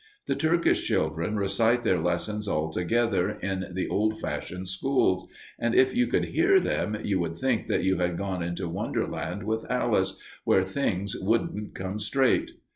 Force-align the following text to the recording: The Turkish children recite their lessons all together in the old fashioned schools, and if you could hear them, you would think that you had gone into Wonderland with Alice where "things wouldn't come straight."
The 0.25 0.33
Turkish 0.35 0.81
children 0.81 1.37
recite 1.37 1.83
their 1.83 1.99
lessons 2.01 2.47
all 2.47 2.71
together 2.71 3.29
in 3.39 3.67
the 3.75 3.87
old 3.87 4.19
fashioned 4.19 4.67
schools, 4.67 5.27
and 5.59 5.75
if 5.75 5.93
you 5.95 6.07
could 6.07 6.25
hear 6.25 6.59
them, 6.59 6.97
you 7.03 7.19
would 7.19 7.35
think 7.35 7.67
that 7.67 7.83
you 7.83 7.97
had 7.99 8.17
gone 8.17 8.41
into 8.41 8.67
Wonderland 8.67 9.43
with 9.43 9.63
Alice 9.69 10.19
where 10.43 10.63
"things 10.63 11.15
wouldn't 11.15 11.75
come 11.75 11.99
straight." 11.99 12.49